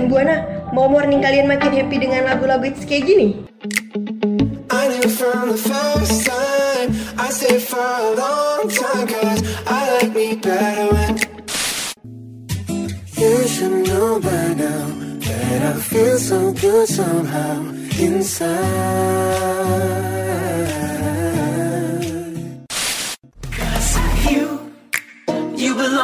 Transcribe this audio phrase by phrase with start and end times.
[0.00, 0.40] FM Buana,
[0.72, 3.36] mau morning kalian makin happy dengan lagu-lagu hits kayak gini?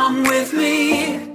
[0.06, 1.25] With me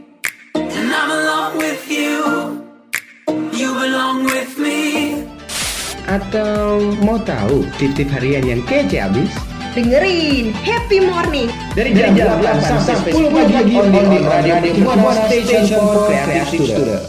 [6.11, 9.31] Atau mau tahu tip-tip harian yang kece abis?
[9.71, 15.63] Dengerin Happy Morning Dari jam, 8 sampai 10 pagi on the radio, radio Buana Station
[15.71, 17.03] for Creative Student.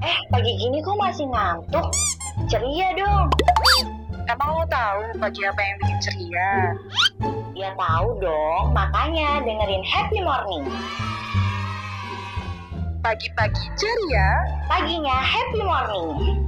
[0.00, 1.86] Eh, pagi gini kok masih ngantuk?
[2.46, 3.26] Ceria dong.
[4.30, 6.50] Emang lo tahu pagi apa yang bikin ceria?
[7.60, 10.64] Ya tahu dong, makanya dengerin Happy Morning.
[13.04, 16.40] Pagi-pagi ceria, Paginya Happy Morning.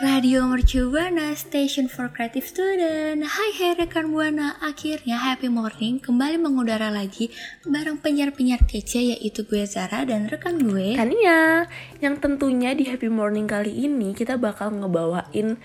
[0.00, 3.28] Radio Mercu Buana, Station for Creative Student.
[3.28, 7.28] Hai hai rekan Buana, akhirnya Happy Morning kembali mengudara lagi
[7.68, 10.96] bareng penyiar-penyiar kece yaitu gue Zara dan rekan gue.
[10.96, 11.68] Kania
[12.00, 15.60] yang tentunya di Happy Morning kali ini kita bakal ngebawain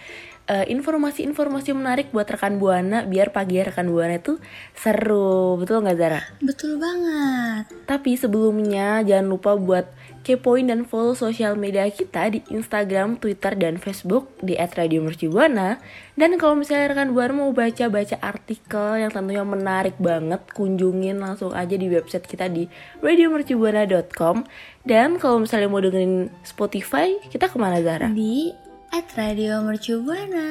[0.48, 4.40] eh, informasi-informasi menarik buat rekan Buana biar pagi rekan Buana itu
[4.74, 6.22] seru, betul nggak Zara?
[6.40, 7.68] Betul banget.
[7.84, 9.86] Tapi sebelumnya jangan lupa buat
[10.28, 15.80] kepoin dan follow sosial media kita di Instagram, Twitter, dan Facebook di @radiomercubuana.
[16.20, 21.76] Dan kalau misalnya rekan Buana mau baca-baca artikel yang tentunya menarik banget, kunjungin langsung aja
[21.80, 22.68] di website kita di
[23.00, 24.44] radiomercubuana.com.
[24.84, 28.12] Dan kalau misalnya mau dengerin Spotify, kita ke mana Zara?
[28.12, 30.48] Di at Radio Mercu Buana.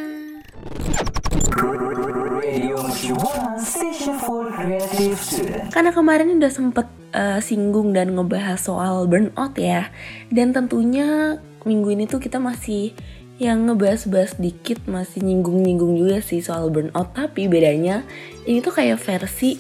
[5.72, 6.86] Karena kemarin udah sempet
[7.16, 9.88] eh, singgung dan ngebahas soal burnout ya.
[10.28, 12.92] Dan tentunya minggu ini tuh kita masih
[13.36, 17.16] yang ngebahas-bahas dikit masih nyinggung-nyinggung juga sih soal burnout.
[17.16, 18.04] Tapi bedanya
[18.44, 19.56] ini tuh kayak versi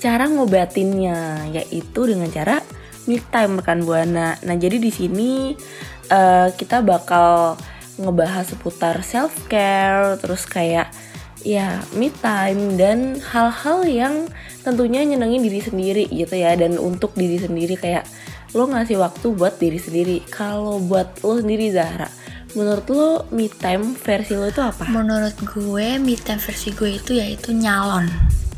[0.00, 2.62] cara ngobatinnya Yaitu dengan cara
[3.10, 4.38] me time rekan Buana.
[4.46, 5.30] Nah jadi di sini
[6.10, 7.58] eh, kita bakal
[8.00, 10.88] ngebahas seputar self care terus kayak
[11.40, 14.14] ya me time dan hal-hal yang
[14.60, 16.56] tentunya nyenengin diri sendiri gitu ya.
[16.56, 18.08] Dan untuk diri sendiri kayak
[18.56, 20.16] lo ngasih waktu buat diri sendiri.
[20.28, 22.10] Kalau buat lo sendiri Zahra
[22.54, 24.90] menurut lo me time versi lo itu apa?
[24.90, 28.10] Menurut gue, me time versi gue itu yaitu nyalon.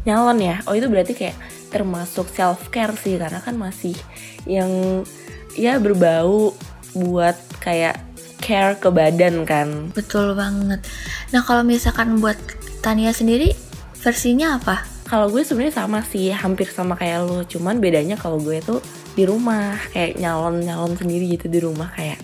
[0.02, 0.56] nyalon ya?
[0.66, 1.36] Oh itu berarti kayak
[1.70, 3.20] termasuk self care sih.
[3.20, 3.94] Karena kan masih
[4.48, 5.02] yang
[5.54, 6.56] ya berbau
[6.97, 8.00] buat kayak
[8.42, 9.94] care ke badan kan.
[9.94, 10.82] Betul banget.
[11.30, 12.36] Nah kalau misalkan buat
[12.82, 13.54] Tania sendiri,
[14.03, 14.92] versinya apa?
[15.12, 17.44] kalau gue sebenarnya sama sih hampir sama kayak lo.
[17.44, 18.81] Cuman bedanya kalau gue tuh
[19.12, 21.92] di rumah kayak nyalon nyalon sendiri gitu di rumah.
[21.92, 22.16] Kayak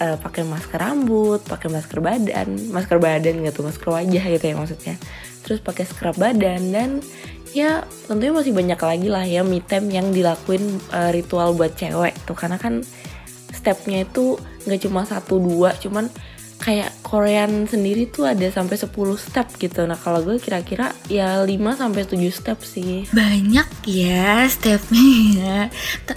[0.00, 2.72] eh, pakai masker rambut pakai masker badan.
[2.72, 4.96] Masker badan gitu masker wajah gitu ya maksudnya.
[5.44, 7.04] Terus pakai scrub badan dan
[7.52, 12.16] ya tentunya masih banyak lagi lah ya me time yang dilakuin eh, ritual buat cewek
[12.24, 12.32] tuh.
[12.32, 12.80] Karena kan
[13.52, 16.10] stepnya itu nggak cuma satu dua cuman
[16.56, 18.88] kayak Korean sendiri tuh ada sampai 10
[19.20, 19.84] step gitu.
[19.84, 23.04] Nah, kalau gue kira-kira ya 5 sampai 7 step sih.
[23.12, 25.68] Banyak ya stepnya.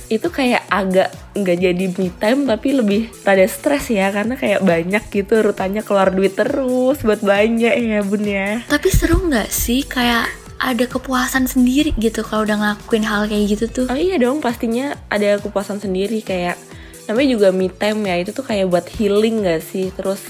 [0.07, 5.03] Itu kayak agak nggak jadi me time tapi lebih rada stres ya karena kayak banyak
[5.11, 8.63] gitu rutannya keluar duit terus buat banyak ya bun ya.
[8.67, 10.27] Tapi seru nggak sih kayak
[10.59, 13.85] ada kepuasan sendiri gitu kalau udah ngelakuin hal kayak gitu tuh.
[13.87, 16.59] Oh iya dong pastinya ada kepuasan sendiri kayak
[17.09, 19.89] namanya juga me time ya itu tuh kayak buat healing gak sih?
[19.97, 20.21] Terus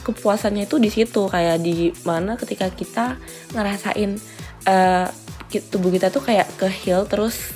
[0.00, 3.20] kepuasannya itu di situ kayak di mana ketika kita
[3.52, 4.16] ngerasain
[5.52, 7.52] ki- tubuh kita tuh kayak ke heal terus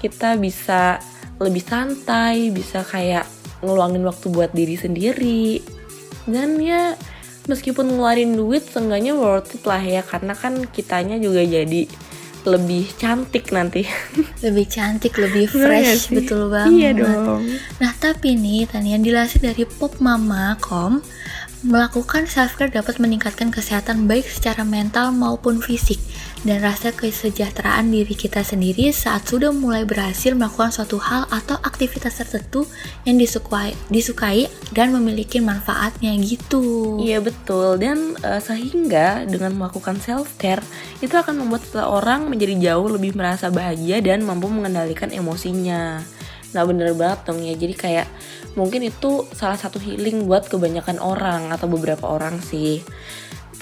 [0.00, 0.98] kita bisa
[1.36, 3.28] lebih santai bisa kayak
[3.60, 5.60] ngeluangin waktu buat diri sendiri.
[6.24, 6.96] Dan ya
[7.44, 11.84] meskipun ngeluarin duit seenggaknya worth it lah ya karena kan kitanya juga jadi
[12.44, 13.88] lebih cantik nanti
[14.40, 16.14] Lebih cantik, lebih Bener fresh, sih?
[16.14, 16.70] betul banget.
[16.70, 17.40] iya dong
[17.80, 21.00] Nah tapi nih Tania dilansir dari popmama.com
[21.64, 25.96] Melakukan self-care dapat meningkatkan kesehatan baik secara mental maupun fisik
[26.44, 32.20] dan rasa kesejahteraan diri kita sendiri saat sudah mulai berhasil melakukan suatu hal atau aktivitas
[32.20, 32.68] tertentu
[33.08, 37.00] yang disukai, disukai dan memiliki manfaatnya gitu.
[37.00, 40.60] Iya betul dan eh, sehingga dengan melakukan self care
[41.00, 46.04] itu akan membuat seseorang menjadi jauh lebih merasa bahagia dan mampu mengendalikan emosinya.
[46.54, 48.08] Nah bener banget dong ya jadi kayak
[48.54, 52.80] mungkin itu salah satu healing buat kebanyakan orang atau beberapa orang sih.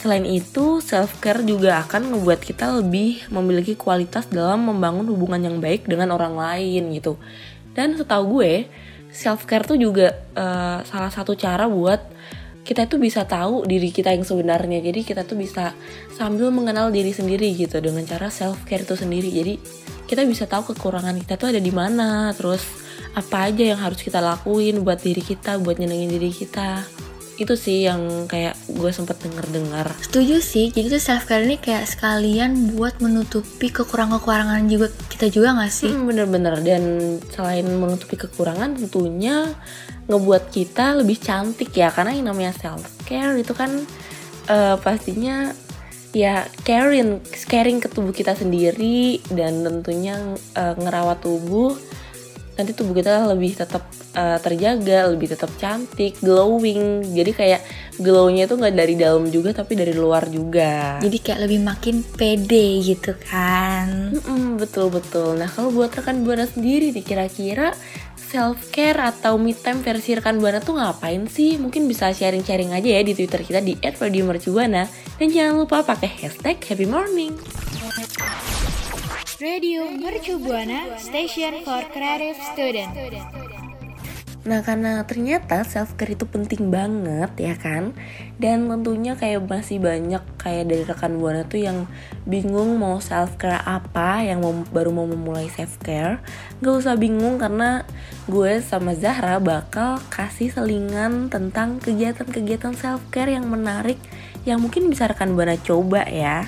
[0.03, 5.87] Selain itu, self-care juga akan membuat kita lebih memiliki kualitas dalam membangun hubungan yang baik
[5.87, 7.23] dengan orang lain gitu.
[7.71, 8.67] Dan setahu gue,
[9.15, 12.03] self-care tuh juga uh, salah satu cara buat
[12.67, 14.83] kita tuh bisa tahu diri kita yang sebenarnya.
[14.83, 15.71] Jadi kita tuh bisa
[16.19, 19.31] sambil mengenal diri sendiri gitu dengan cara self-care itu sendiri.
[19.31, 19.55] Jadi
[20.11, 22.82] kita bisa tahu kekurangan kita tuh ada di mana, terus
[23.13, 26.85] apa aja yang harus kita lakuin buat diri kita, buat nyenengin diri kita.
[27.37, 31.61] Itu sih yang kayak gue sempet denger dengar setuju sih jadi tuh self care ini
[31.61, 35.93] kayak sekalian buat menutupi kekurangan-kekurangan juga kita juga gak sih?
[35.93, 36.83] Hmm, bener-bener dan
[37.31, 39.53] selain menutupi kekurangan tentunya
[40.11, 43.71] ngebuat kita lebih cantik ya karena yang namanya self care itu kan
[44.51, 45.55] uh, pastinya
[46.13, 50.19] ya caring caring ke tubuh kita sendiri dan tentunya
[50.59, 51.73] uh, ngerawat tubuh
[52.53, 57.01] nanti tubuh kita lebih tetap uh, terjaga, lebih tetap cantik, glowing.
[57.13, 57.61] Jadi kayak
[57.97, 61.01] glownya itu nggak dari dalam juga tapi dari luar juga.
[61.01, 64.13] Jadi kayak lebih makin pede gitu kan.
[64.13, 65.37] Mm-mm, betul betul.
[65.41, 67.73] Nah kalau buat rekan buana sendiri nih kira-kira
[68.33, 71.61] self care atau me time versi rekan buana tuh ngapain sih?
[71.61, 74.89] Mungkin bisa sharing-sharing aja ya di Twitter kita di @radiomercubuana
[75.21, 77.37] dan jangan lupa pakai hashtag Happy Morning.
[79.43, 82.95] Radio Mercu Buana Station for Creative Student.
[84.47, 87.91] Nah karena ternyata self care itu penting banget ya kan?
[88.39, 91.91] Dan tentunya kayak masih banyak kayak dari rekan Buana tuh yang
[92.23, 96.23] bingung mau self care apa Yang mau, baru mau memulai self care
[96.63, 97.83] Gak usah bingung karena
[98.31, 103.99] gue sama Zahra bakal kasih selingan tentang kegiatan-kegiatan self care yang menarik
[104.47, 106.47] Yang mungkin bisa rekan Buana coba ya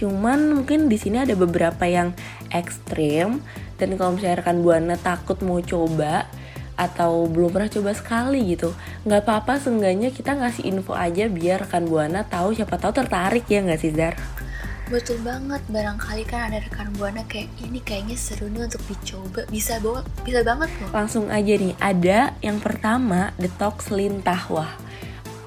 [0.00, 2.16] Cuman mungkin di sini ada beberapa yang
[2.48, 3.44] ekstrim
[3.76, 6.24] dan kalau misalnya rekan buana takut mau coba
[6.80, 8.72] atau belum pernah coba sekali gitu
[9.04, 13.60] nggak apa-apa seenggaknya kita ngasih info aja biar rekan buana tahu siapa tahu tertarik ya
[13.60, 14.16] nggak sih Zar?
[14.90, 19.78] Betul banget, barangkali kan ada rekan buana kayak ini kayaknya seru nih untuk dicoba, bisa
[19.78, 20.90] bawa, bisa banget loh.
[20.90, 24.74] Langsung aja nih, ada yang pertama detox lintah wah.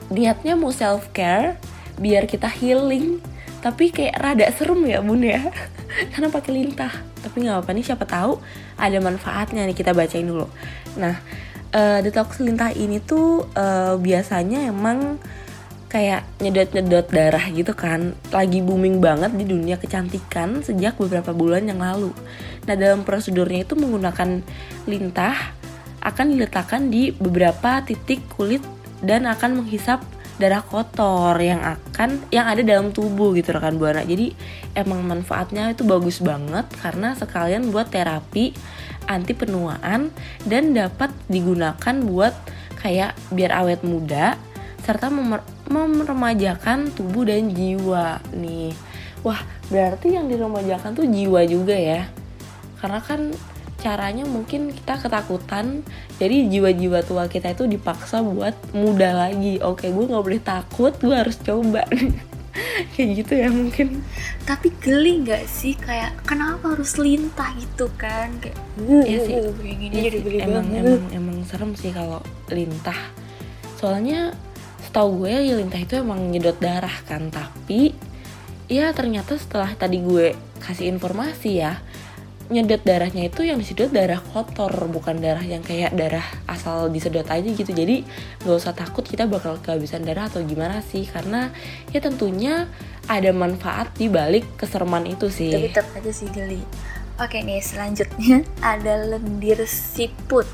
[0.08, 1.60] Niatnya mau self care
[2.00, 3.20] biar kita healing
[3.63, 5.39] tapi kayak rada serem ya bun ya.
[6.12, 6.92] Karena pakai lintah.
[7.24, 8.44] Tapi nggak apa nih siapa tahu
[8.75, 10.51] ada manfaatnya nih kita bacain dulu.
[11.00, 11.15] Nah
[11.71, 15.15] uh, detox lintah ini tuh uh, biasanya emang
[15.88, 18.12] kayak nyedot-nyedot darah gitu kan.
[18.36, 22.12] Lagi booming banget di dunia kecantikan sejak beberapa bulan yang lalu.
[22.68, 24.44] Nah dalam prosedurnya itu menggunakan
[24.92, 25.56] lintah
[26.04, 28.60] akan diletakkan di beberapa titik kulit
[29.00, 30.04] dan akan menghisap
[30.42, 34.02] darah kotor yang akan yang ada dalam tubuh gitu rekan buana.
[34.02, 34.34] Jadi
[34.74, 38.54] emang manfaatnya itu bagus banget karena sekalian buat terapi
[39.06, 40.10] anti penuaan
[40.48, 42.34] dan dapat digunakan buat
[42.82, 44.36] kayak biar awet muda
[44.84, 45.08] serta
[45.72, 48.76] memeremajakan tubuh dan jiwa nih.
[49.24, 49.40] Wah
[49.72, 52.12] berarti yang diremajakan tuh jiwa juga ya?
[52.84, 53.32] Karena kan
[53.84, 55.84] caranya mungkin kita ketakutan
[56.16, 59.60] jadi jiwa-jiwa tua kita itu dipaksa buat muda lagi.
[59.60, 61.84] Oke gue nggak boleh takut gue harus coba.
[62.96, 64.00] Kayak gitu ya mungkin.
[64.48, 65.76] Tapi geli nggak sih?
[65.76, 68.32] Kayak kenapa harus lintah gitu kan?
[68.40, 68.58] Kayak
[69.04, 70.40] ya sih, gini ya sih.
[70.40, 72.98] emang emang emang serem sih kalau lintah.
[73.76, 74.32] Soalnya
[74.86, 77.28] setahu gue ya lintah itu emang nyedot darah kan.
[77.34, 77.92] Tapi
[78.72, 81.84] ya ternyata setelah tadi gue kasih informasi ya
[82.52, 87.48] nyedot darahnya itu yang disedot darah kotor bukan darah yang kayak darah asal disedot aja
[87.48, 87.72] gitu.
[87.72, 88.04] Jadi
[88.44, 91.54] nggak usah takut kita bakal kehabisan darah atau gimana sih karena
[91.96, 92.68] ya tentunya
[93.08, 95.52] ada manfaat di balik keserman itu sih.
[95.56, 96.64] Tapi tetap aja sih geli
[97.22, 98.42] oke nih selanjutnya
[98.76, 100.48] ada lendir siput.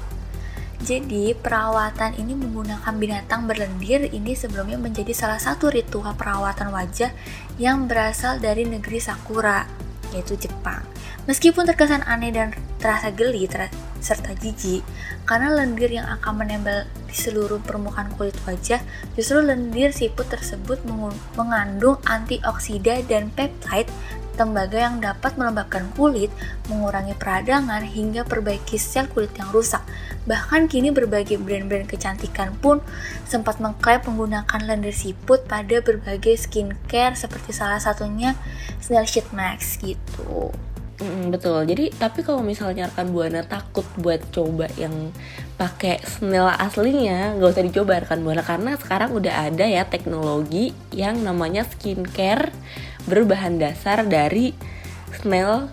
[0.79, 7.12] Jadi perawatan ini menggunakan binatang berlendir ini sebelumnya menjadi salah satu ritual perawatan wajah
[7.60, 9.67] yang berasal dari negeri Sakura
[10.15, 10.79] yaitu Jepang.
[11.29, 13.69] Meskipun terkesan aneh dan terasa geli ter
[14.01, 14.81] serta jijik,
[15.29, 18.81] karena lendir yang akan menempel di seluruh permukaan kulit wajah,
[19.13, 20.81] justru lendir siput tersebut
[21.38, 23.93] mengandung antioksida dan peptide
[24.39, 26.31] tembaga yang dapat melembabkan kulit,
[26.71, 29.83] mengurangi peradangan, hingga perbaiki sel kulit yang rusak.
[30.25, 32.79] Bahkan kini berbagai brand-brand kecantikan pun
[33.27, 38.33] sempat mengklaim menggunakan lendir siput pada berbagai skincare seperti salah satunya
[38.79, 40.55] Snail Sheet Max gitu.
[40.99, 41.63] Mm, betul.
[41.63, 45.15] Jadi tapi kalau misalnya rekan buana takut buat coba yang
[45.55, 51.23] pakai snail aslinya, nggak usah dicoba rekan buana karena sekarang udah ada ya teknologi yang
[51.23, 52.51] namanya skincare
[53.07, 54.51] berbahan dasar dari
[55.15, 55.71] snail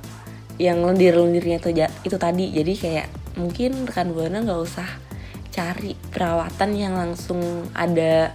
[0.63, 1.71] yang lendir-lendirnya itu,
[2.07, 2.55] itu tadi.
[2.55, 4.89] Jadi kayak mungkin rekan buana nggak usah
[5.51, 8.31] cari perawatan yang langsung ada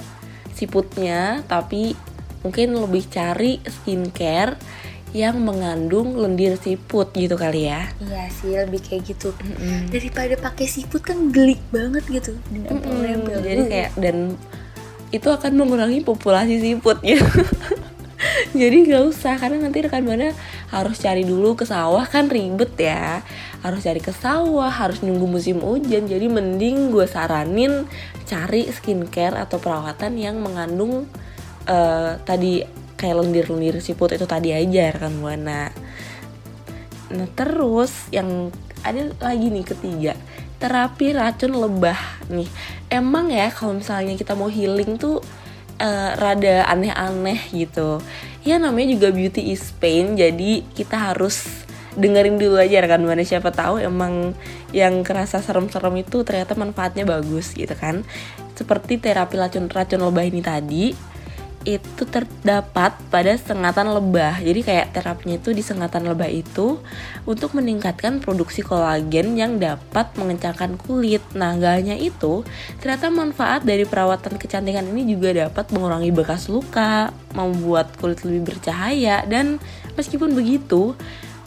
[0.52, 1.96] siputnya, tapi
[2.44, 4.60] mungkin lebih cari skincare
[5.12, 7.92] yang mengandung lendir siput gitu kali ya.
[8.00, 9.36] Iya sih lebih kayak gitu.
[9.92, 12.32] Daripada pakai siput kan gelik banget gitu.
[12.52, 13.40] Mm-mm, nempel-nempel.
[13.44, 14.40] jadi kayak dan
[15.12, 17.20] itu akan mengurangi populasi siput ya.
[18.52, 20.32] Jadi nggak usah karena nanti rekan buana
[20.70, 23.26] harus cari dulu ke sawah kan ribet ya.
[23.66, 26.06] Harus cari ke sawah harus nunggu musim hujan.
[26.06, 27.90] Jadi mending gue saranin
[28.30, 31.10] cari skincare atau perawatan yang mengandung
[31.66, 35.74] eh, tadi kayak lendir-lendir siput itu tadi aja rekan buana
[37.12, 40.14] Nah terus yang ada lagi nih ketiga
[40.62, 41.98] terapi racun lebah
[42.30, 42.46] nih.
[42.94, 45.18] Emang ya kalau misalnya kita mau healing tuh
[45.82, 47.98] eh, rada aneh-aneh gitu.
[48.46, 51.66] Ya namanya juga beauty is pain jadi kita harus
[51.98, 54.32] dengerin dulu aja kan mana siapa tahu emang
[54.72, 58.06] yang kerasa serem-serem itu ternyata manfaatnya bagus gitu kan.
[58.54, 61.11] Seperti terapi racun racun lebah ini tadi
[61.64, 64.42] itu terdapat pada sengatan lebah.
[64.42, 66.82] Jadi kayak terapinya itu di sengatan lebah itu
[67.24, 71.22] untuk meningkatkan produksi kolagen yang dapat mengencangkan kulit.
[71.38, 72.42] Nah, gak hanya itu,
[72.82, 79.24] ternyata manfaat dari perawatan kecantikan ini juga dapat mengurangi bekas luka, membuat kulit lebih bercahaya
[79.30, 79.62] dan
[79.96, 80.98] meskipun begitu,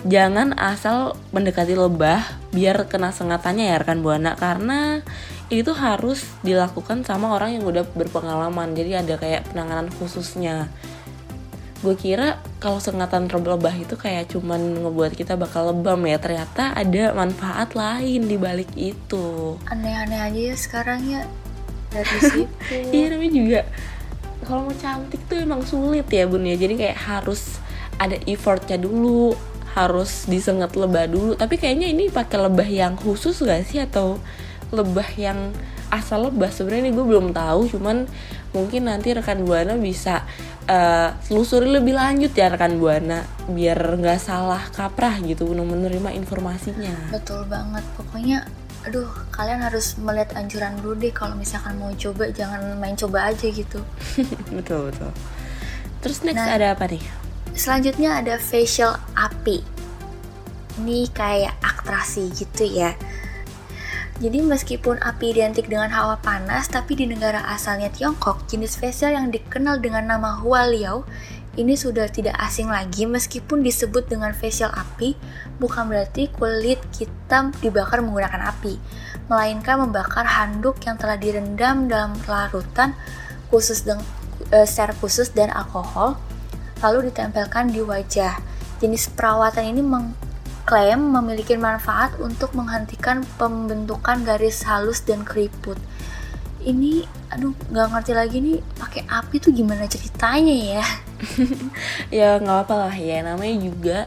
[0.05, 2.21] jangan asal mendekati lebah
[2.53, 5.01] biar kena sengatannya ya rekan buana karena
[5.61, 8.75] itu harus dilakukan sama orang yang udah berpengalaman.
[8.75, 10.73] Jadi ada kayak penanganan khususnya.
[11.85, 17.13] Gue kira kalau sengatan lebah itu kayak cuman ngebuat kita bakal lebam ya ternyata ada
[17.13, 19.61] manfaat lain di balik itu.
[19.69, 21.29] Aneh-aneh aja ya sekarang ya
[21.93, 22.89] dari siput.
[22.89, 23.61] iya namanya juga
[24.49, 26.57] kalau mau cantik tuh emang sulit ya bun ya.
[26.57, 27.61] Jadi kayak harus
[28.01, 29.37] ada effortnya dulu
[29.75, 31.35] harus disengat lebah dulu.
[31.35, 33.83] Tapi kayaknya ini pakai lebah yang khusus gak sih?
[33.83, 34.23] Atau
[34.75, 35.55] lebah yang
[35.89, 38.11] asal lebah sebenarnya ini gue belum tahu cuman
[38.51, 40.27] mungkin nanti rekan buana bisa
[40.67, 47.47] eh, telusuri lebih lanjut ya rekan buana biar nggak salah kaprah gitu menerima informasinya Betul
[47.47, 47.85] banget.
[47.95, 48.43] Pokoknya
[48.85, 53.49] aduh kalian harus melihat anjuran dulu deh kalau misalkan mau coba jangan main coba aja
[53.49, 53.81] gitu.
[54.57, 55.11] betul betul
[56.05, 56.59] terus next Nah.
[56.59, 57.01] ada apa nih
[57.55, 59.63] Selanjutnya ada facial api.
[60.83, 62.99] Ini kayak atraksi gitu ya.
[64.23, 69.35] Jadi meskipun api identik dengan hawa panas, tapi di negara asalnya Tiongkok, jenis facial yang
[69.35, 71.03] dikenal dengan nama Hua Liao
[71.55, 75.15] ini sudah tidak asing lagi meskipun disebut dengan facial api,
[75.63, 78.75] bukan berarti kulit kita dibakar menggunakan api,
[79.31, 82.99] melainkan membakar handuk yang telah direndam dalam larutan
[83.55, 84.03] khusus dengan
[84.51, 86.19] eh, secara khusus dan alkohol
[86.83, 88.43] lalu ditempelkan di wajah.
[88.83, 89.81] Jenis perawatan ini
[90.65, 95.77] mengklaim memiliki manfaat untuk menghentikan pembentukan garis halus dan keriput.
[96.65, 100.85] Ini, aduh, nggak ngerti lagi nih pakai api tuh gimana ceritanya ya?
[102.25, 103.99] ya nggak apa lah ya namanya juga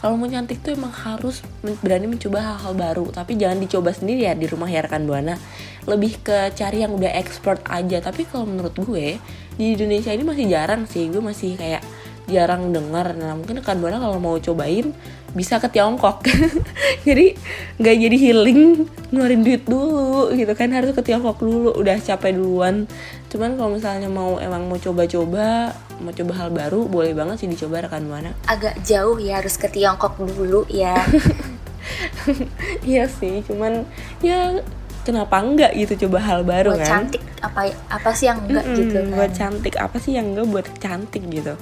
[0.00, 1.44] kalau mau cantik tuh emang harus
[1.84, 5.36] berani mencoba hal-hal baru tapi jangan dicoba sendiri ya di rumah ya rekan buana
[5.84, 9.16] lebih ke cari yang udah expert aja tapi kalau menurut gue
[9.56, 11.80] di Indonesia ini masih jarang sih gue masih kayak
[12.26, 13.14] jarang dengar.
[13.14, 14.90] Nah mungkin rekan buana kalau mau cobain
[15.32, 16.26] bisa ke Tiongkok.
[17.08, 17.36] Jadi
[17.76, 20.70] nggak jadi healing ngeluarin duit dulu gitu kan.
[20.74, 22.90] Harus ke Tiongkok dulu udah capek duluan.
[23.30, 27.86] Cuman kalau misalnya mau emang mau coba-coba mau coba hal baru boleh banget sih dicoba
[27.86, 28.34] rekan buana.
[28.50, 30.98] Agak jauh ya, harus ke Tiongkok dulu ya.
[32.88, 33.86] iya sih cuman
[34.18, 34.58] ya
[35.06, 36.06] kenapa enggak gitu?
[36.06, 36.90] Coba hal baru Buat kan?
[37.06, 39.14] cantik apa apa sih yang enggak Mm-mm, gitu kan?
[39.14, 41.54] buat cantik apa sih yang enggak buat cantik gitu?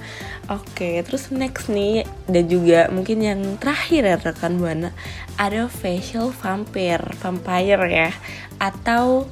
[0.49, 4.91] Oke terus next nih dan juga mungkin yang terakhir ya rekan buana
[5.37, 8.11] ada facial vampire vampire ya
[8.57, 9.29] atau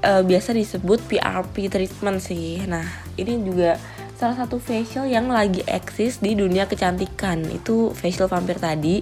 [0.00, 2.64] eh, biasa disebut PRP treatment sih.
[2.64, 2.88] Nah
[3.20, 3.76] ini juga
[4.16, 9.00] salah satu facial yang lagi eksis di dunia kecantikan itu facial vampire tadi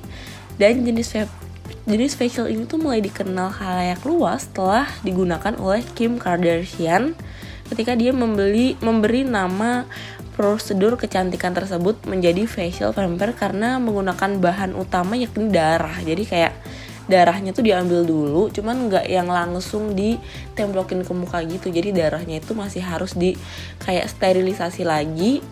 [0.59, 1.11] dan jenis
[1.89, 7.17] jenis facial ini tuh mulai dikenal halayak luas setelah digunakan oleh Kim Kardashian
[7.69, 9.85] ketika dia membeli memberi nama
[10.39, 15.99] prosedur kecantikan tersebut menjadi facial vampire karena menggunakan bahan utama yakni darah.
[15.99, 16.55] Jadi kayak
[17.11, 21.75] darahnya tuh diambil dulu, cuman nggak yang langsung ditemblokin ke muka gitu.
[21.75, 23.35] Jadi darahnya itu masih harus di
[23.83, 25.43] kayak sterilisasi lagi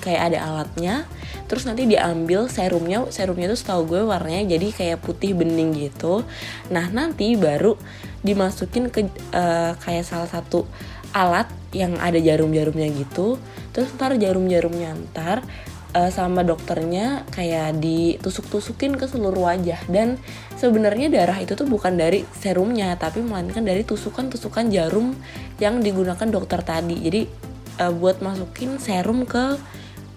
[0.00, 1.04] kayak ada alatnya
[1.52, 6.24] terus nanti diambil serumnya serumnya tuh setahu gue warnanya jadi kayak putih bening gitu.
[6.72, 7.76] Nah nanti baru
[8.24, 9.04] dimasukin ke
[9.36, 10.64] eh, kayak salah satu
[11.12, 11.44] alat
[11.76, 13.36] yang ada jarum-jarumnya gitu.
[13.76, 15.44] Terus ntar jarum-jarumnya ntar
[15.92, 19.84] eh, sama dokternya kayak ditusuk-tusukin ke seluruh wajah.
[19.92, 20.16] Dan
[20.56, 25.12] sebenarnya darah itu tuh bukan dari serumnya tapi melainkan dari tusukan-tusukan jarum
[25.60, 26.96] yang digunakan dokter tadi.
[26.96, 29.56] Jadi uh, buat masukin serum ke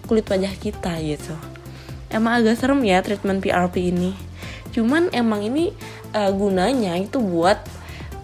[0.06, 1.34] kulit wajah kita gitu.
[2.08, 4.14] Emang agak serem ya treatment PRP ini.
[4.70, 5.72] Cuman emang ini
[6.14, 7.58] uh, gunanya itu buat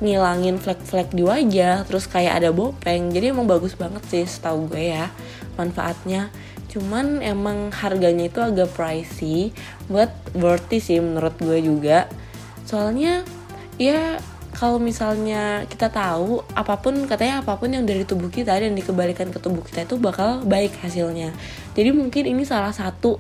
[0.03, 3.15] ngilangin flek-flek di wajah terus kayak ada bopeng.
[3.15, 5.11] Jadi emang bagus banget sih setahu gue ya
[5.55, 6.31] manfaatnya.
[6.73, 9.53] Cuman emang harganya itu agak pricey
[9.87, 12.11] buat worthy sih menurut gue juga.
[12.67, 13.27] Soalnya
[13.77, 14.19] ya
[14.52, 19.32] kalau misalnya kita tahu apa pun katanya apa pun yang dari tubuh kita dan dikembalikan
[19.32, 21.32] ke tubuh kita itu bakal baik hasilnya.
[21.73, 23.16] Jadi mungkin ini salah satu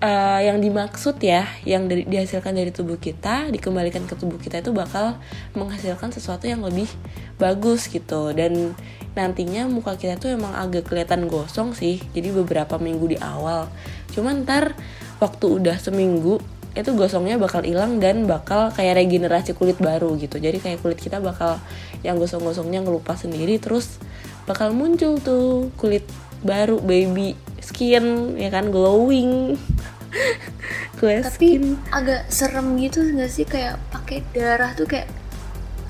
[0.00, 4.72] uh, yang dimaksud ya yang dari, dihasilkan dari tubuh kita dikembalikan ke tubuh kita itu
[4.72, 5.20] bakal
[5.52, 6.88] menghasilkan sesuatu yang lebih
[7.36, 8.32] bagus gitu.
[8.32, 8.72] Dan
[9.12, 13.68] nantinya muka kita tuh emang agak kelihatan gosong sih jadi beberapa minggu di awal.
[14.16, 14.74] Cuman ntar
[15.20, 20.38] waktu udah seminggu itu gosongnya bakal hilang dan bakal kayak regenerasi kulit baru gitu.
[20.38, 21.58] Jadi kayak kulit kita bakal
[22.06, 23.98] yang gosong-gosongnya ngelupas sendiri terus
[24.46, 26.06] bakal muncul tuh kulit
[26.40, 29.58] baru baby skin ya kan glowing.
[31.00, 31.80] Glass tapi skin.
[31.90, 33.46] agak serem gitu gak sih?
[33.46, 35.10] Kayak pakai darah tuh kayak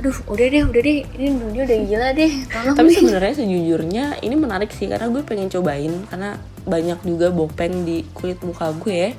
[0.00, 4.32] aduh udah deh udah deh ini dunia udah gila deh tolong tapi sebenarnya sejujurnya ini
[4.32, 9.12] menarik sih karena gue pengen cobain karena banyak juga bopeng di kulit muka gue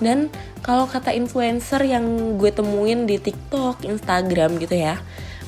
[0.00, 0.32] dan
[0.64, 5.00] kalau kata influencer yang gue temuin di TikTok, Instagram gitu ya,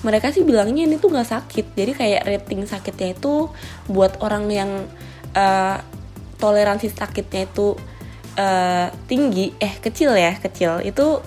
[0.05, 1.67] mereka sih bilangnya ini tuh nggak sakit.
[1.73, 3.49] Jadi kayak rating sakitnya itu
[3.89, 4.71] buat orang yang
[5.33, 5.79] uh,
[6.37, 7.79] toleransi sakitnya itu
[8.37, 11.23] uh, tinggi, eh kecil ya, kecil itu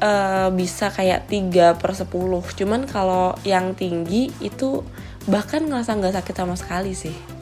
[0.00, 2.10] uh, bisa kayak 3 per 10
[2.58, 4.82] Cuman kalau yang tinggi itu
[5.28, 7.35] bahkan ngerasa nggak sakit sama sekali sih.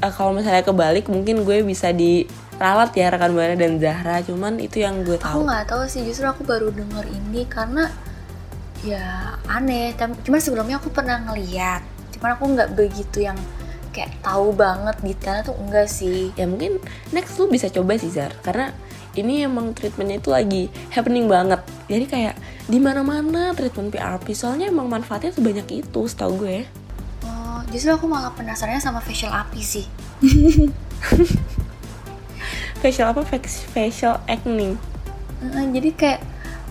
[0.00, 2.24] Uh, kalau misalnya kebalik mungkin gue bisa di
[2.56, 4.24] ralat ya rekan buana dan Zahra.
[4.24, 5.44] Cuman itu yang gue tahu.
[5.44, 7.92] aku nggak tahu sih justru aku baru denger ini karena
[8.80, 9.92] ya aneh.
[9.96, 11.84] Cuman sebelumnya aku pernah ngeliat.
[12.16, 13.36] Cuman aku nggak begitu yang
[13.90, 16.32] kayak tahu banget detailnya tuh enggak sih.
[16.36, 16.80] Ya mungkin
[17.12, 18.72] next lu bisa coba sih Zar karena
[19.18, 21.60] ini emang treatmentnya itu lagi happening banget.
[21.92, 22.34] Jadi kayak
[22.70, 26.79] di mana mana treatment PRP soalnya emang manfaatnya sebanyak itu setahu gue oh
[27.70, 29.86] justru aku malah penasarannya sama facial api sih.
[32.80, 33.20] Facial apa?
[33.76, 34.80] Facial acne.
[35.44, 36.20] Uh, jadi kayak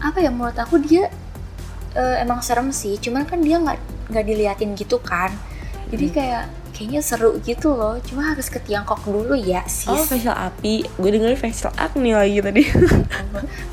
[0.02, 1.06] apa ya menurut aku dia
[1.94, 2.98] uh, emang serem sih.
[2.98, 3.78] Cuman kan dia nggak
[4.10, 5.30] nggak diliatin gitu kan.
[5.94, 6.16] Jadi hmm.
[6.18, 8.02] kayak kayaknya seru gitu loh.
[8.02, 10.82] Cuma harus ke Tiongkok dulu ya sih oh facial api.
[10.98, 12.64] Gue dengerin facial acne lagi tadi.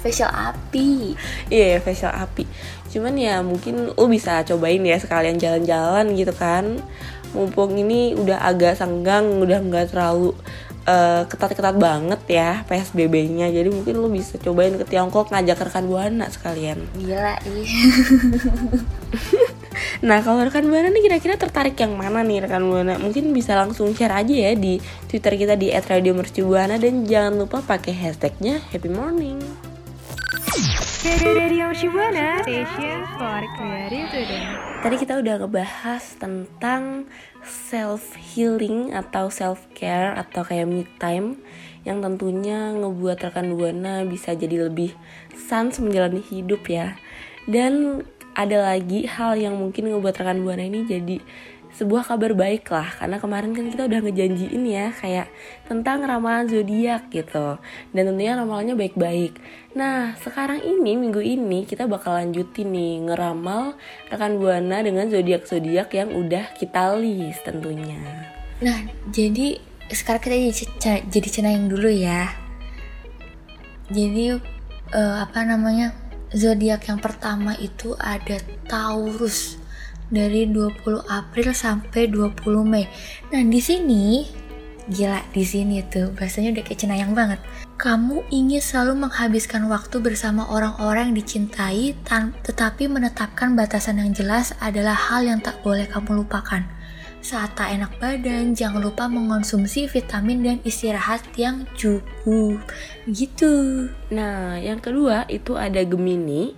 [0.05, 1.17] Facial api.
[1.49, 2.45] Iya yeah, facial api.
[2.93, 6.85] Cuman ya mungkin lo bisa cobain ya sekalian jalan-jalan gitu kan
[7.37, 10.33] mumpung ini udah agak senggang udah nggak terlalu
[10.87, 15.91] ketat eh, ketat-ketat banget ya PSBB-nya jadi mungkin lu bisa cobain ke Tiongkok ngajak rekan
[15.91, 16.79] buana sekalian.
[16.97, 17.71] Gila ih.
[20.05, 23.93] Nah kalau rekan buana nih kira-kira tertarik yang mana nih rekan buana mungkin bisa langsung
[23.97, 24.77] share aja ya di
[25.09, 26.77] Twitter kita di @radiomercubuana.
[26.77, 29.66] Dan jangan lupa pakai hashtagnya Happy Morning
[34.83, 37.07] Tadi kita udah ngebahas tentang
[37.47, 41.39] self healing atau self care atau kayak me time
[41.87, 44.99] yang tentunya ngebuat rekan buana bisa jadi lebih
[45.39, 46.99] sans menjalani hidup ya.
[47.47, 48.03] Dan
[48.35, 51.23] ada lagi hal yang mungkin ngebuat rekan buana ini jadi
[51.75, 52.87] sebuah kabar baik lah.
[52.95, 55.29] Karena kemarin kan kita udah ngejanjiin ya kayak
[55.67, 57.59] tentang ramalan zodiak gitu.
[57.91, 59.39] Dan tentunya ramalannya baik-baik.
[59.75, 63.75] Nah sekarang ini minggu ini kita bakal lanjutin nih ngeramal
[64.07, 68.31] rekan buana dengan zodiak zodiak yang udah kita list tentunya.
[68.63, 69.59] Nah jadi
[69.91, 70.65] sekarang kita jadi,
[71.11, 72.31] jadi cenayang dulu ya.
[73.91, 74.35] Jadi
[74.95, 75.95] uh, apa namanya
[76.35, 79.66] zodiak yang pertama itu ada Taurus
[80.11, 82.87] dari 20 April sampai 20 Mei.
[83.33, 84.05] Nah, di sini
[84.87, 87.43] gila di sini tuh bahasanya udah kayak cenayang banget.
[87.77, 91.93] Kamu ingin selalu menghabiskan waktu bersama orang-orang yang dicintai
[92.47, 96.65] tetapi menetapkan batasan yang jelas adalah hal yang tak boleh kamu lupakan.
[97.27, 102.63] Saat tak enak badan, jangan lupa mengonsumsi vitamin dan istirahat yang cukup.
[103.11, 103.91] Gitu.
[104.15, 106.55] Nah, yang kedua itu ada Gemini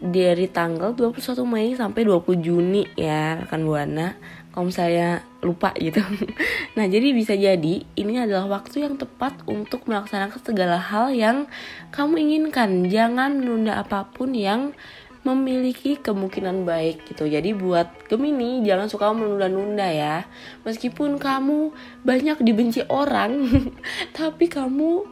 [0.00, 4.16] dari tanggal 21 Mei sampai 20 Juni ya rekan Buana.
[4.50, 6.00] Kalau misalnya lupa gitu.
[6.74, 11.46] Nah jadi bisa jadi ini adalah waktu yang tepat untuk melaksanakan segala hal yang
[11.92, 12.88] kamu inginkan.
[12.88, 14.72] Jangan menunda apa pun yang
[15.20, 17.28] memiliki kemungkinan baik gitu.
[17.28, 20.24] Jadi buat Gemini jangan suka menunda-nunda ya.
[20.64, 23.44] Meskipun kamu banyak dibenci orang
[24.16, 25.04] tapi kamu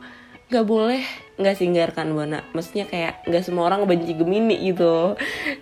[0.48, 5.14] gak boleh nggak singgahkan buana maksudnya kayak nggak semua orang benci Gemini gitu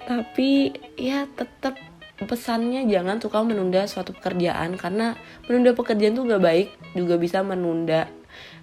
[0.09, 1.77] tapi ya tetap
[2.25, 8.09] pesannya jangan suka menunda suatu pekerjaan karena menunda pekerjaan tuh gak baik juga bisa menunda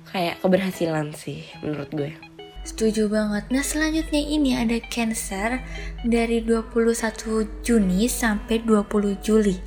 [0.09, 2.11] kayak keberhasilan sih menurut gue.
[2.63, 3.51] Setuju banget.
[3.51, 5.59] Nah, selanjutnya ini ada Cancer
[6.07, 9.59] dari 21 Juni sampai 20 Juli.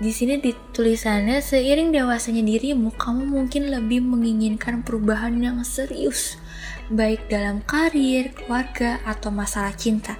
[0.00, 6.40] Di sini ditulisannya seiring dewasanya dirimu, kamu mungkin lebih menginginkan perubahan yang serius,
[6.88, 10.16] baik dalam karir, keluarga, atau masalah cinta.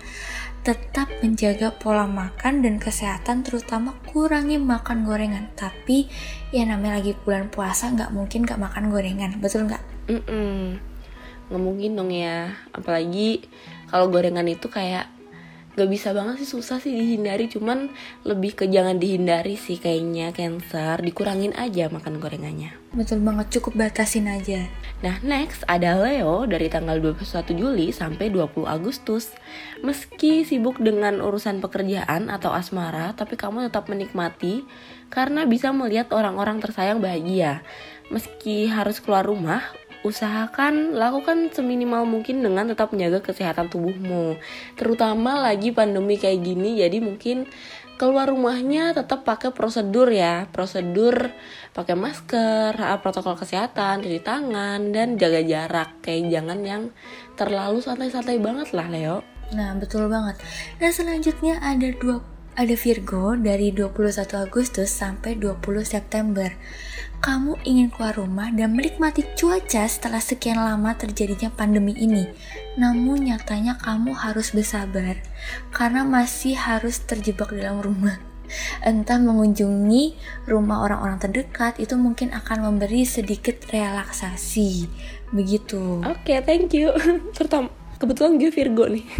[0.61, 5.49] Tetap menjaga pola makan dan kesehatan, terutama kurangi makan gorengan.
[5.57, 6.12] Tapi
[6.53, 9.81] ya namanya lagi bulan puasa, nggak mungkin nggak makan gorengan, betul nggak?
[10.12, 10.77] Mm-mm.
[11.51, 13.43] nggak mungkin dong ya apalagi
[13.90, 15.11] kalau gorengan itu kayak
[15.78, 17.46] gak bisa banget sih susah sih dihindari.
[17.46, 17.90] Cuman
[18.26, 20.98] lebih ke jangan dihindari sih kayaknya cancer.
[21.02, 22.74] Dikurangin aja makan gorengannya.
[22.90, 24.66] Betul banget, cukup batasin aja.
[25.00, 29.30] Nah next ada Leo dari tanggal 21 Juli sampai 20 Agustus.
[29.80, 34.68] Meski sibuk dengan urusan pekerjaan atau asmara Tapi kamu tetap menikmati
[35.09, 37.64] Karena bisa melihat orang-orang tersayang bahagia.
[38.11, 39.62] Meski harus keluar rumah
[40.00, 44.40] Usahakan lakukan seminimal mungkin dengan tetap menjaga kesehatan tubuhmu
[44.74, 47.44] Terutama lagi pandemi kayak gini Jadi mungkin
[48.00, 51.28] keluar rumahnya tetap pakai prosedur ya prosedur
[51.76, 52.72] pakai masker
[53.04, 56.82] protokol kesehatan cuci tangan dan jaga jarak kayak jangan yang
[57.36, 60.38] terlalu santai-santai banget lah Leo Nah, betul banget.
[60.78, 62.22] Nah, selanjutnya ada dua
[62.54, 66.50] ada Virgo dari 21 Agustus sampai 20 September.
[67.20, 72.24] Kamu ingin keluar rumah dan menikmati cuaca setelah sekian lama terjadinya pandemi ini.
[72.80, 75.20] Namun nyatanya kamu harus bersabar
[75.68, 78.16] karena masih harus terjebak dalam rumah.
[78.80, 80.16] Entah mengunjungi
[80.48, 84.88] rumah orang-orang terdekat itu mungkin akan memberi sedikit relaksasi.
[85.30, 86.02] Begitu.
[86.02, 86.90] oke thank you
[87.37, 89.04] terutama kebetulan gue Virgo nih.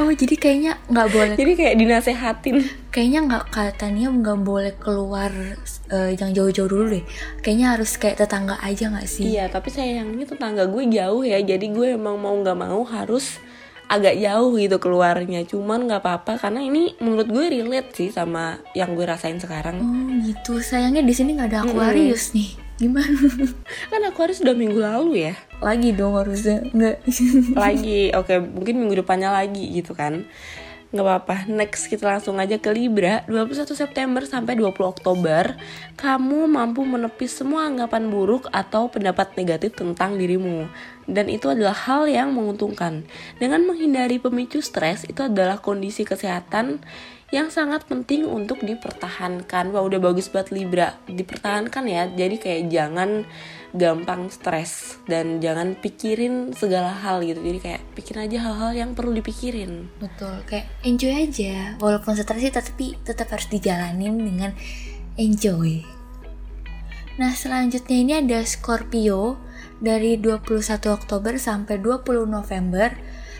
[0.00, 2.56] Oh, jadi kayaknya nggak boleh jadi kayak dinasehatin.
[2.90, 5.30] Kayaknya nggak katanya nggak boleh keluar
[5.92, 7.04] eh, yang jauh-jauh dulu deh.
[7.44, 9.36] Kayaknya harus kayak tetangga aja nggak sih?
[9.36, 11.38] Iya tapi sayangnya tetangga gue jauh ya.
[11.38, 13.38] Jadi gue emang mau nggak mau harus
[13.86, 15.44] agak jauh gitu keluarnya.
[15.46, 19.78] Cuman nggak apa-apa karena ini menurut gue relate sih sama yang gue rasain sekarang.
[19.78, 20.58] Oh gitu.
[20.58, 22.56] Sayangnya di sini nggak ada Aquarius nih.
[22.74, 23.30] Gimana?
[23.86, 25.34] Kan aku harus udah minggu lalu ya
[25.64, 26.96] lagi dong harusnya nggak
[27.64, 30.28] lagi oke mungkin minggu depannya lagi gitu kan.
[30.94, 33.26] Nggak apa-apa next kita langsung aja ke Libra.
[33.26, 35.58] 21 September sampai 20 Oktober
[35.98, 40.70] kamu mampu menepis semua anggapan buruk atau pendapat negatif tentang dirimu.
[41.10, 43.02] Dan itu adalah hal yang menguntungkan.
[43.42, 46.78] Dengan menghindari pemicu stres itu adalah kondisi kesehatan
[47.34, 49.74] yang sangat penting untuk dipertahankan.
[49.74, 50.94] Wah udah bagus buat Libra.
[51.10, 52.06] Dipertahankan ya.
[52.06, 53.26] Jadi kayak jangan
[53.74, 57.42] gampang stres dan jangan pikirin segala hal gitu.
[57.42, 59.90] Jadi kayak pikirin aja hal-hal yang perlu dipikirin.
[59.98, 60.46] Betul.
[60.46, 61.74] Kayak enjoy aja.
[61.82, 64.54] Walaupun stres sih tapi tetap harus dijalanin dengan
[65.18, 65.82] enjoy.
[67.18, 69.42] Nah selanjutnya ini ada Scorpio.
[69.74, 72.94] Dari 21 Oktober sampai 20 November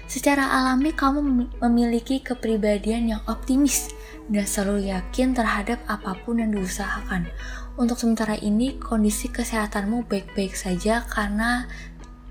[0.04, 3.90] Secara alami kamu mem- memiliki kepribadian yang optimis
[4.28, 7.28] dan selalu yakin terhadap apa pun yang diusahakan.
[7.74, 11.66] Untuk sementara ini kondisi kesehatanmu baik-baik saja karena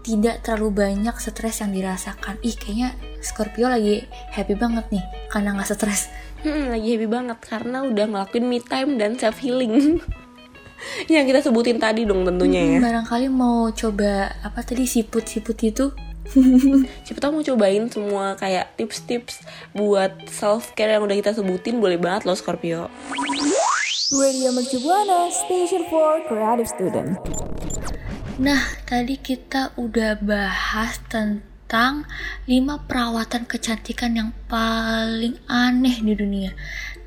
[0.03, 2.35] tidak terlalu banyak stres yang dirasakan.
[2.43, 4.03] Ih kayaknya Scorpio lagi
[4.35, 6.11] happy banget nih karena nggak stres.
[6.43, 10.03] Hmm, lagi happy banget karena udah ngelakuin me time dan self healing.
[11.13, 12.79] yang kita sebutin tadi dong tentunya ya.
[12.83, 15.85] Barangkali mau coba apa tadi siput-siput itu
[17.05, 19.43] Siapa tahu mau cobain semua kayak tips-tips
[19.75, 22.87] buat self care yang udah kita sebutin boleh banget loh Scorpio.
[24.13, 27.17] Radio Mercu Buana, Station for Creative Student.
[28.37, 32.05] Nah, tadi kita udah bahas tentang
[32.45, 36.53] 5 perawatan kecantikan yang paling aneh di dunia.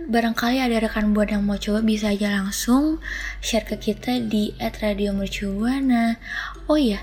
[0.06, 3.02] Barangkali ada rekan buat yang mau coba bisa aja langsung
[3.38, 6.18] share ke kita di @radiomercubuana.
[6.66, 7.02] Oh iya,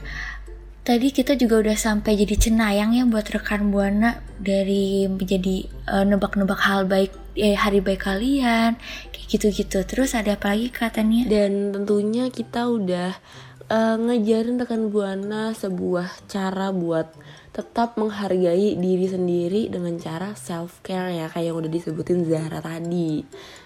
[0.83, 6.59] tadi kita juga udah sampai jadi cenayang ya buat rekan buana dari menjadi eh, nebak-nebak
[6.59, 8.75] hal baik eh, hari baik kalian
[9.15, 9.79] kayak gitu-gitu.
[9.87, 11.23] Terus ada apa lagi katanya?
[11.25, 13.15] Dan tentunya kita udah
[13.71, 17.07] eh, ngejarin rekan buana sebuah cara buat
[17.55, 23.23] tetap menghargai diri sendiri dengan cara self care ya kayak yang udah disebutin Zahra tadi.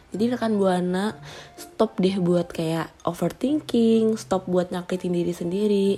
[0.07, 1.17] Jadi rekan buana
[1.59, 5.91] stop deh buat kayak overthinking, stop buat nyakitin diri sendiri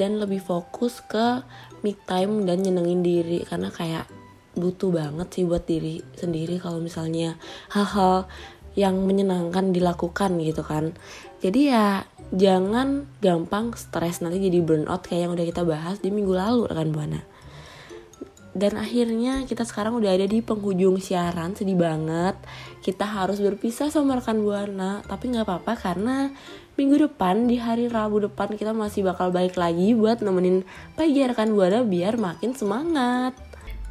[0.00, 1.42] dan lebih fokus ke
[1.82, 3.42] me time dan nyenengin diri.
[3.42, 4.06] Karena kayak
[4.54, 7.34] butuh banget sih buat diri sendiri kalau misalnya
[7.74, 8.30] hal-hal
[8.74, 10.94] yang menyenangkan dilakukan gitu kan.
[11.42, 14.22] Jadi ya jangan gampang stres.
[14.22, 17.33] Nanti jadi burnout kayak yang udah kita bahas di minggu lalu rekan buana
[18.54, 22.38] dan akhirnya kita sekarang udah ada di penghujung siaran sedih banget.
[22.80, 26.30] Kita harus berpisah sama rekan buana tapi nggak apa-apa karena
[26.78, 30.62] minggu depan di hari Rabu depan kita masih bakal balik lagi buat nemenin
[30.94, 33.34] pagi rekan buana biar makin semangat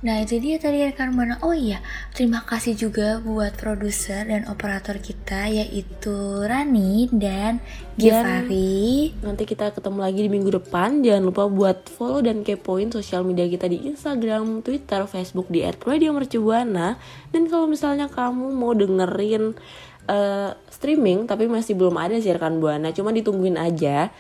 [0.04, 1.40] Nah itu dia tadi rekan mana.
[1.40, 1.80] Oh iya
[2.12, 7.64] terima kasih juga buat produser dan operator kita yaitu Rani dan
[7.96, 9.16] Givari.
[9.24, 11.00] Nanti kita ketemu lagi di minggu depan.
[11.00, 17.00] Jangan lupa buat follow dan kepoin sosial media kita di Instagram, Twitter, Facebook di @radiomercubuana.
[17.32, 19.56] Dan kalau misalnya kamu mau dengerin
[20.12, 24.12] uh, streaming tapi masih belum ada sih rekan Buana Cuma ditungguin aja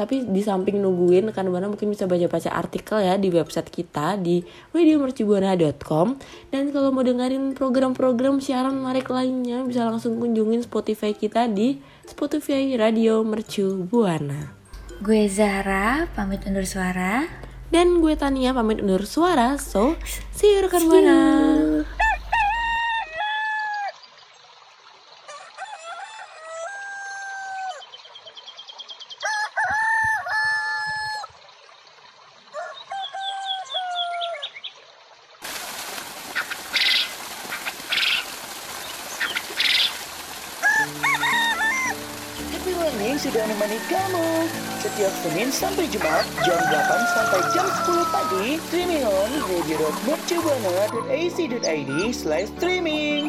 [0.00, 4.40] tapi di samping nungguin kan mana mungkin bisa baca-baca artikel ya di website kita di
[4.72, 6.16] radiomercubuana.com
[6.48, 11.76] dan kalau mau dengerin program-program siaran menarik lainnya bisa langsung kunjungin Spotify kita di
[12.08, 14.56] Spotify Radio Mercu Buana.
[15.04, 17.28] Gue Zahra pamit undur suara
[17.68, 19.60] dan gue Tania pamit undur suara.
[19.60, 20.00] So,
[20.32, 21.59] see you rekan Buana.
[45.40, 53.19] Senin sampai Jumat jam 8 sampai jam 10 pagi streaming on radio.mercubuana.ac.id slash streaming.